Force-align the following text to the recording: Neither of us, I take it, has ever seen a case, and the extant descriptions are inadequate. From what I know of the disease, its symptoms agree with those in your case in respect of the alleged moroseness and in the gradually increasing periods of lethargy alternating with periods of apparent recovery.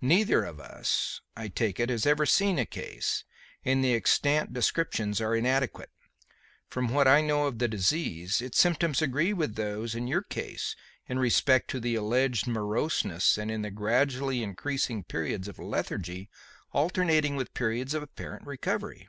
Neither 0.00 0.44
of 0.44 0.60
us, 0.60 1.20
I 1.36 1.48
take 1.48 1.78
it, 1.78 1.90
has 1.90 2.06
ever 2.06 2.24
seen 2.24 2.58
a 2.58 2.64
case, 2.64 3.22
and 3.66 3.84
the 3.84 3.92
extant 3.92 4.54
descriptions 4.54 5.20
are 5.20 5.36
inadequate. 5.36 5.90
From 6.70 6.88
what 6.88 7.06
I 7.06 7.20
know 7.20 7.46
of 7.46 7.58
the 7.58 7.68
disease, 7.68 8.40
its 8.40 8.58
symptoms 8.58 9.02
agree 9.02 9.34
with 9.34 9.56
those 9.56 9.94
in 9.94 10.06
your 10.08 10.22
case 10.22 10.74
in 11.06 11.18
respect 11.18 11.74
of 11.74 11.82
the 11.82 11.96
alleged 11.96 12.46
moroseness 12.46 13.36
and 13.36 13.50
in 13.50 13.60
the 13.60 13.70
gradually 13.70 14.42
increasing 14.42 15.04
periods 15.04 15.48
of 15.48 15.58
lethargy 15.58 16.30
alternating 16.72 17.36
with 17.36 17.52
periods 17.52 17.92
of 17.92 18.02
apparent 18.02 18.46
recovery. 18.46 19.06